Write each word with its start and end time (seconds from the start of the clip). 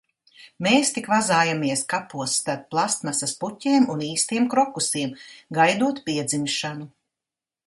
Mēs 0.67 0.91
tik 0.93 1.09
vazājamies 1.11 1.83
kapos 1.93 2.33
starp 2.41 2.65
plastmasas 2.73 3.35
puķēm 3.43 3.87
un 3.97 4.03
īstiem 4.09 4.51
krokusiem, 4.55 5.15
gaidot 5.61 6.05
piedzimšanu. 6.11 6.91